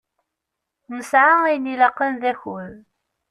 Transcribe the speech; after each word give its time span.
Nesεa 0.95 1.35
ayen 1.45 1.65
ilaqen 1.73 2.13
d 2.21 2.23
akud. 2.31 2.75